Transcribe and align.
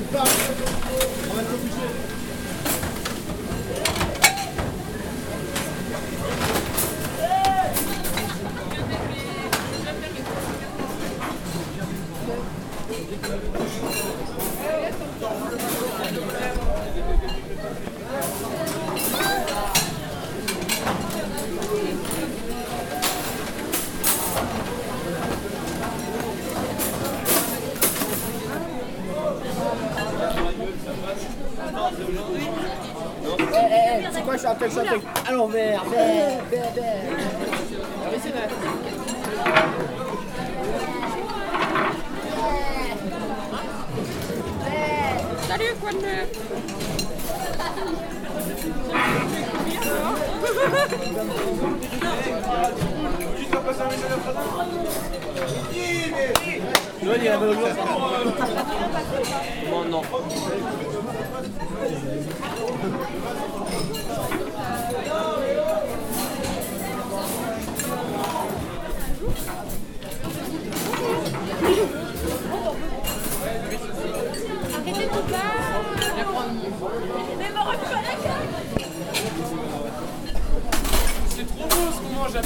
On 0.00 1.34
va 1.34 1.42
tout 1.42 1.56
toucher! 1.58 2.09
Elle 34.32 34.38
s'attaque 34.38 35.02
à 35.28 35.32
l'envers. 35.32 35.84
Bé, 35.84 35.96
bé, 36.50 36.56
bé. 36.74 36.82
Ah 38.04 38.08
oui, 38.12 38.18
c'est 38.22 38.30
vrai. 38.30 38.48
Salut, 45.48 45.74
quoi 45.80 45.92
de 45.92 45.96
neuf 45.96 46.28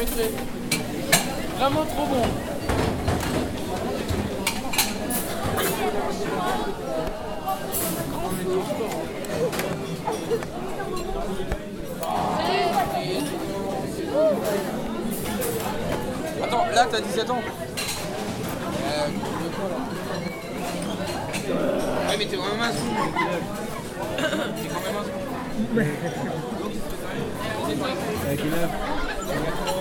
Pétré. 0.00 0.30
Vraiment 1.58 1.84
trop 1.84 2.06
bon. 2.06 2.24
Attends, 16.42 16.64
là, 16.74 16.86
t'as 16.90 17.00
17 17.00 17.30
ans. 17.30 17.42
Euh, 18.86 19.08
Ouais, 22.08 22.16
mais 22.18 22.24
t'es 22.26 22.36
quand 22.36 22.44
même 22.44 22.60
un 22.62 22.72
sou. 22.72 22.78
T'es 24.16 24.68
quand 24.68 24.80
même 24.80 24.96
un 24.96 25.04
sou. 25.04 25.10
Avec 28.26 28.40
une 28.44 28.54
œuvre. 28.54 29.79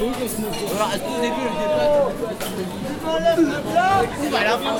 Voilà, 0.00 0.94
à 0.94 0.98
tous 0.98 1.20
les 1.20 1.28
deux, 1.28 1.34
je 1.34 1.58
dis 1.58 1.66
pas. 1.74 2.10
Voilà, 4.30 4.56
voilà. 4.56 4.78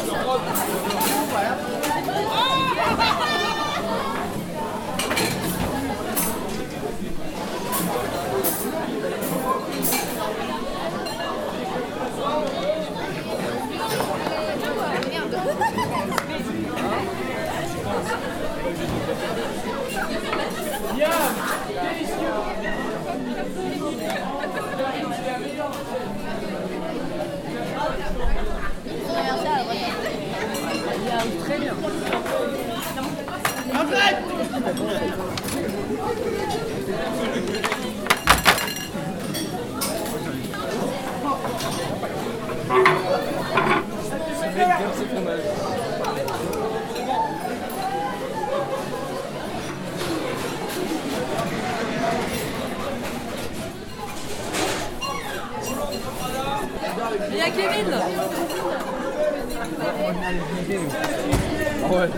Il 57.31 57.37
y 57.37 57.41
a 57.41 57.51
Kevin 57.51 57.95
Ouais. 61.91 62.09